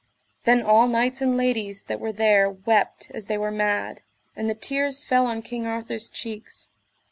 [0.45, 4.01] Then all knights and ladies that were there wept as they were mad,
[4.35, 6.71] and the tears fell on King Arthur's cheeks.